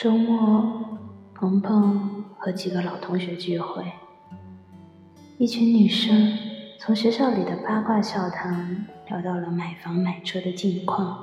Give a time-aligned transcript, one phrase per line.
[0.00, 1.00] 周末，
[1.34, 3.82] 鹏鹏和几个老同学聚会，
[5.38, 6.38] 一群女生
[6.78, 11.18] 从学校里的八卦笑谈聊到了买房买车的近况。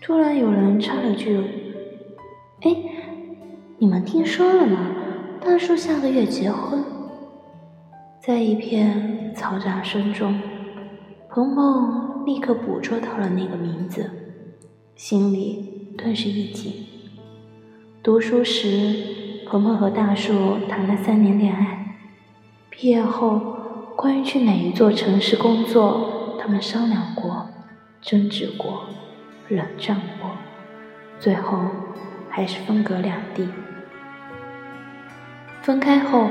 [0.00, 1.40] 突然有人插了句
[2.62, 2.76] ：“哎，
[3.78, 4.80] 你们听说了吗？
[5.40, 6.82] 大叔下个月结婚。”
[8.20, 10.40] 在一片嘈杂声中，
[11.30, 14.10] 鹏鹏立刻捕捉到了那个名字，
[14.96, 16.88] 心里顿时一紧。
[18.02, 21.94] 读书时，鹏鹏和大树谈了三年恋爱。
[22.68, 23.38] 毕业后，
[23.94, 27.46] 关于去哪一座城市工作，他们商量过，
[28.00, 28.86] 争执过，
[29.48, 30.32] 冷战过，
[31.20, 31.60] 最后
[32.28, 33.46] 还是分隔两地。
[35.60, 36.28] 分开后，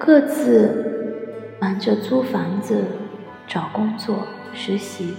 [0.00, 2.86] 各自忙着租房子、
[3.46, 5.14] 找工作、实习，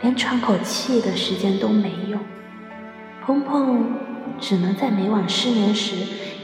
[0.00, 2.18] 连喘口气的时间都没有。
[3.26, 4.09] 鹏鹏。
[4.38, 5.96] 只能在每晚失眠时，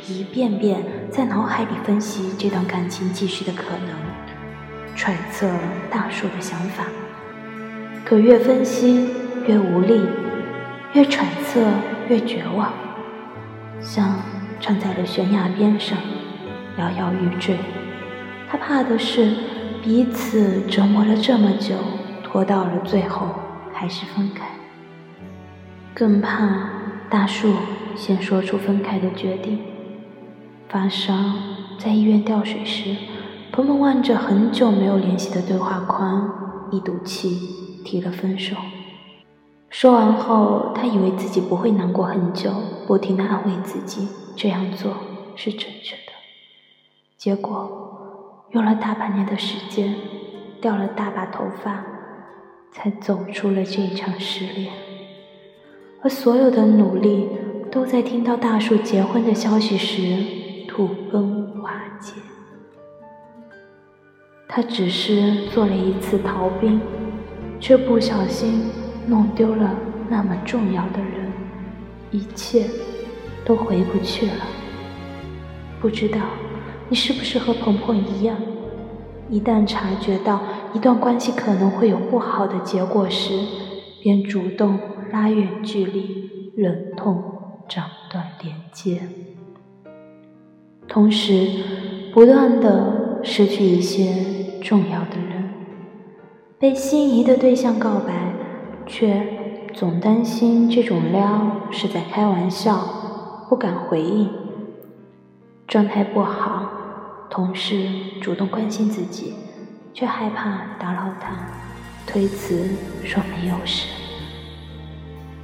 [0.08, 3.94] 一遍遍在脑海里分析这段感情继续的可能，
[4.94, 5.48] 揣测
[5.90, 6.84] 大树的想法。
[8.04, 9.08] 可越分析
[9.46, 10.00] 越无力，
[10.92, 11.60] 越揣测
[12.08, 12.72] 越绝望，
[13.80, 14.20] 像
[14.60, 15.98] 站在了悬崖边上，
[16.78, 17.56] 摇摇欲坠。
[18.48, 19.34] 他怕的是
[19.82, 21.74] 彼此折磨了这么久，
[22.22, 23.34] 拖到了最后
[23.72, 24.46] 还是分开，
[25.92, 26.70] 更怕
[27.10, 27.52] 大树。
[27.96, 29.58] 先说出分开的决定。
[30.68, 31.14] 发烧，
[31.78, 32.94] 在医院吊水时，
[33.50, 37.30] 鹏鹏望着很久没有联系的对话框，一赌气
[37.86, 38.54] 提了分手。
[39.70, 42.50] 说完后，他以为自己不会难过很久，
[42.86, 44.92] 不停地安慰自己这样做
[45.36, 46.12] 是正确的。
[47.16, 49.94] 结果，用了大半年的时间，
[50.60, 51.82] 掉了大把头发，
[52.70, 54.70] 才走出了这一场失恋。
[56.06, 57.26] 我所有的努力。
[57.68, 60.24] 都在听到大树结婚的消息时
[60.68, 62.12] 土崩瓦解。
[64.48, 66.80] 他只是做了一次逃兵，
[67.58, 68.70] 却不小心
[69.08, 69.74] 弄丢了
[70.08, 71.30] 那么重要的人，
[72.12, 72.66] 一切
[73.44, 74.46] 都回不去了。
[75.80, 76.20] 不知道
[76.88, 78.36] 你是不是和鹏鹏一样，
[79.28, 80.40] 一旦察觉到
[80.72, 83.38] 一段关系可能会有不好的结果时，
[84.00, 84.78] 便主动
[85.10, 87.32] 拉远距离，忍痛。
[87.68, 89.02] 斩断连接，
[90.86, 91.48] 同时
[92.14, 95.50] 不断的失去一些重要的人，
[96.60, 98.32] 被心仪的对象告白，
[98.86, 102.78] 却总担心这种撩是在开玩笑，
[103.48, 104.30] 不敢回应。
[105.66, 106.70] 状态不好，
[107.28, 107.84] 同事
[108.20, 109.34] 主动关心自己，
[109.92, 111.34] 却害怕打扰他，
[112.06, 112.68] 推辞
[113.02, 114.05] 说没有事。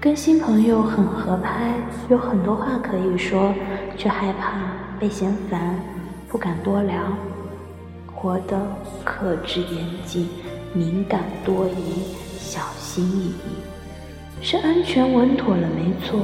[0.02, 1.76] 跟新朋友很合拍，
[2.08, 3.54] 有很多话可以说，
[3.96, 4.58] 却害怕
[4.98, 5.76] 被嫌烦，
[6.28, 7.00] 不敢多聊，
[8.12, 8.60] 活得
[9.04, 10.28] 克制严谨，
[10.72, 12.02] 敏感多疑，
[12.36, 16.18] 小心翼翼，是安全稳妥了没错。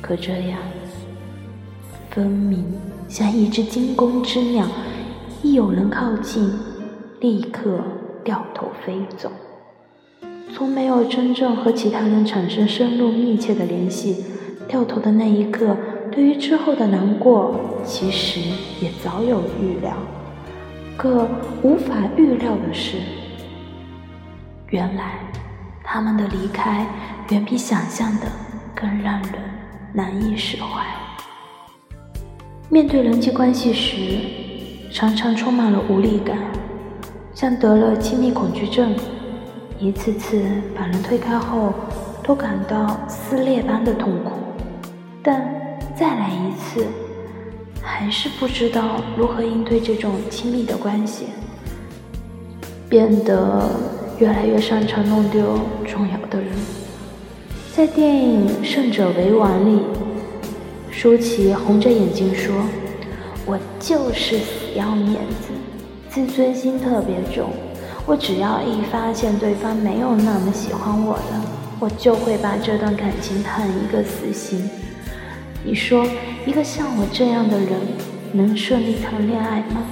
[0.00, 0.56] 可这样，
[2.08, 2.64] 分明
[3.08, 4.64] 像一只惊弓之鸟，
[5.42, 6.56] 一有人靠近，
[7.18, 7.80] 立刻
[8.22, 9.28] 掉头飞走。
[10.54, 14.24] 从没有真正和其他人产生深入密切的联系，
[14.68, 15.76] 掉头的那一刻，
[16.10, 18.40] 对于之后的难过，其实
[18.80, 19.92] 也早有预料。
[20.96, 21.26] 可
[21.62, 22.98] 无法预料的是，
[24.68, 25.12] 原来
[25.82, 26.86] 他们的离开
[27.30, 28.26] 远比想象的
[28.74, 29.32] 更让人
[29.92, 30.84] 难以释怀。
[32.68, 34.18] 面对人际关系时，
[34.92, 36.36] 常常充满了无力感，
[37.34, 38.94] 像得了亲密恐惧症。
[39.80, 40.42] 一次次
[40.76, 41.72] 把人推开后，
[42.22, 44.32] 都感到撕裂般的痛苦，
[45.22, 45.42] 但
[45.98, 46.84] 再来一次，
[47.80, 51.28] 还是不知道如何应对这种亲密的关系，
[52.90, 53.70] 变得
[54.18, 56.50] 越来越擅长弄丢重要的人。
[57.74, 59.80] 在电影《胜者为王》里，
[60.90, 62.54] 舒淇红着眼睛说
[63.46, 65.48] ：“我就是死要面子，
[66.10, 67.50] 自尊心特别重。”
[68.10, 71.40] 我只要一发现对方没有那么喜欢我的，
[71.78, 74.68] 我就会把这段感情判一个死刑。
[75.62, 76.04] 你说，
[76.44, 77.70] 一个像我这样的人
[78.32, 79.84] 能顺利谈恋爱吗？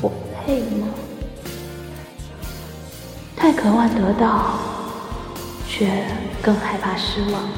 [0.00, 0.12] 我
[0.44, 0.86] 配吗？
[3.34, 4.60] 太渴望得到，
[5.68, 6.04] 却
[6.40, 7.48] 更害怕失望，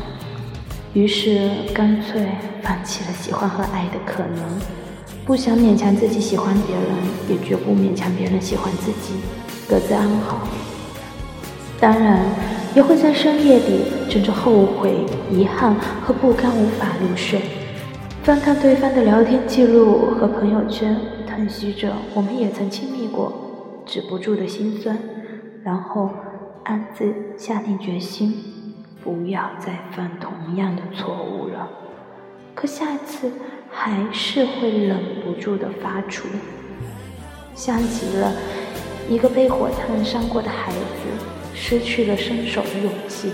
[0.95, 2.29] 于是干脆
[2.63, 4.43] 放弃了喜欢和爱的可能，
[5.27, 6.87] 不想勉强自己喜欢别人，
[7.29, 9.13] 也绝不勉强别人喜欢自己。
[9.69, 10.49] 各自安好，
[11.79, 12.25] 当然
[12.75, 17.43] 也会在深夜里枕着后悔、遗憾和不甘无法入睡，
[18.23, 23.31] 翻看对方的聊天记录和朋友圈，叹息着我们也曾亲密过，
[23.85, 24.99] 止不住的心酸，
[25.63, 26.11] 然后
[26.65, 28.35] 暗自下定决心，
[29.05, 31.69] 不要再犯同样的错误了。
[32.55, 33.31] 可下一次
[33.71, 36.27] 还是会忍不住的发出，
[37.55, 38.33] 像极了
[39.09, 40.79] 一个被火烫伤过的孩子，
[41.55, 43.33] 失去了伸手的勇气。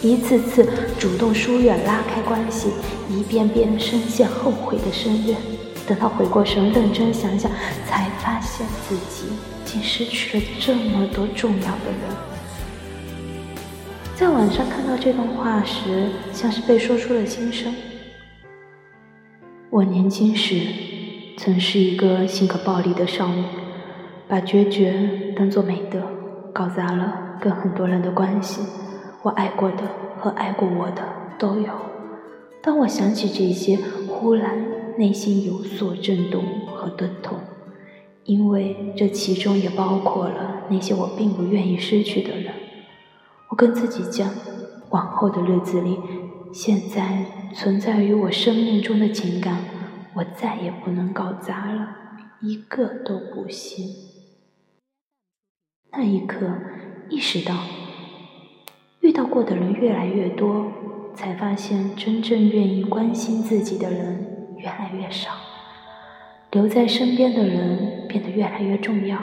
[0.00, 0.64] 一次次
[0.96, 2.70] 主动疏远、拉开关系，
[3.10, 5.36] 一遍遍深陷后悔的深渊。
[5.88, 7.50] 等他回过神，认真想想，
[7.86, 9.32] 才发现自己
[9.64, 11.98] 竟失去了这么多重要的人。
[14.14, 17.74] 在网上看到这段话时，像是被说出了心声。
[19.70, 20.60] 我年轻时
[21.36, 23.42] 曾是一个性格暴戾的少女，
[24.28, 26.02] 把决绝当作美德，
[26.52, 28.60] 搞砸了跟很多人的关系。
[29.22, 29.78] 我爱过的
[30.18, 31.02] 和爱过我的
[31.38, 31.72] 都有。
[32.60, 34.58] 当我想起这些，忽然
[34.98, 37.38] 内心有所震动和钝痛，
[38.24, 42.52] 因为这其中也包括了那些我并不愿意失去的人。
[43.48, 44.30] 我跟自己讲，
[44.90, 45.98] 往后的日子里，
[46.52, 49.56] 现在存在于我生命中的情感，
[50.14, 51.96] 我再也不能搞砸了，
[52.42, 53.86] 一个都不行。
[55.90, 56.46] 那一刻，
[57.08, 57.54] 意识到。
[59.00, 60.70] 遇到过的人越来越多，
[61.14, 65.30] 才发现真正愿意关心自己的人越来越少，
[66.50, 69.18] 留在身边的人变得越来越重要。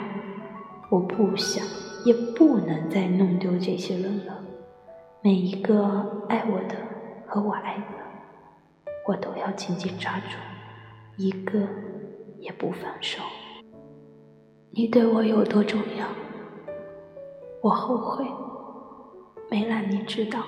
[0.90, 1.64] 我不想，
[2.04, 4.42] 也不能再弄丢这些人了。
[5.22, 6.76] 每一个爱我的
[7.26, 10.36] 和我爱的，我都要紧紧抓住，
[11.16, 11.60] 一个
[12.40, 13.22] 也不放手。
[14.72, 16.06] 你对我有多重要？
[17.62, 18.24] 我后悔。
[19.50, 20.40] 没让你知道。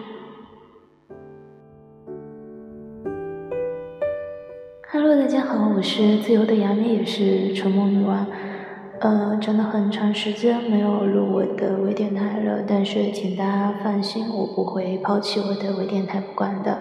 [4.91, 8.27] Hello，大家好，我是自由的杨幂，也是纯梦女王。
[9.01, 16.77] 呃，真的很长时间没有录我的微电台了，但是请大家放心，我不会抛弃我的微电台不管的。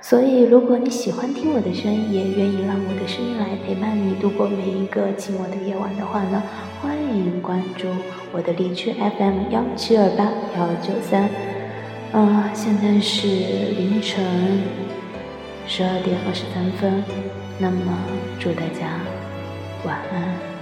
[0.00, 6.42] 所以，如果你喜欢听我的声音，也愿意让我的声音来陪伴你度过每一个寂寞的夜晚的话呢，
[6.80, 7.88] 欢迎关注
[8.32, 10.24] 我的荔枝 FM 幺七二八
[10.56, 11.28] 幺九三。
[12.12, 14.24] 啊，现在是凌晨
[15.66, 17.04] 十二点二十三分，
[17.58, 17.98] 那么
[18.38, 19.00] 祝大家
[19.84, 20.57] 晚安。